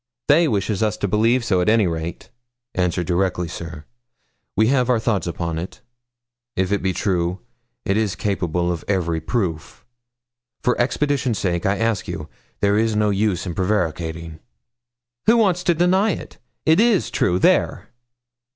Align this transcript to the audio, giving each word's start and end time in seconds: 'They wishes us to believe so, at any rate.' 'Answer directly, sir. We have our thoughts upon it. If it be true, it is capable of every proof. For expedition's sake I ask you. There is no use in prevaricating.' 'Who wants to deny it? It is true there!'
'They 0.29 0.47
wishes 0.47 0.81
us 0.81 0.97
to 0.97 1.07
believe 1.07 1.45
so, 1.45 1.61
at 1.61 1.69
any 1.69 1.85
rate.' 1.85 2.31
'Answer 2.73 3.03
directly, 3.03 3.47
sir. 3.47 3.85
We 4.55 4.65
have 4.69 4.89
our 4.89 4.97
thoughts 4.97 5.27
upon 5.27 5.59
it. 5.59 5.81
If 6.55 6.71
it 6.71 6.81
be 6.81 6.91
true, 6.91 7.41
it 7.85 7.97
is 7.97 8.15
capable 8.15 8.71
of 8.71 8.83
every 8.87 9.21
proof. 9.21 9.85
For 10.63 10.75
expedition's 10.81 11.37
sake 11.37 11.67
I 11.67 11.77
ask 11.77 12.07
you. 12.07 12.27
There 12.61 12.79
is 12.79 12.95
no 12.95 13.11
use 13.11 13.45
in 13.45 13.53
prevaricating.' 13.53 14.39
'Who 15.27 15.37
wants 15.37 15.63
to 15.65 15.75
deny 15.75 16.13
it? 16.13 16.39
It 16.65 16.79
is 16.79 17.11
true 17.11 17.37
there!' 17.37 17.89